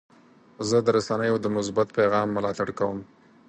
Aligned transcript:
زه 0.69 0.77
د 0.85 0.87
رسنیو 0.97 1.37
د 1.41 1.47
مثبت 1.57 1.87
پیغام 1.97 2.27
ملاتړ 2.35 2.67
کوم. 2.79 2.97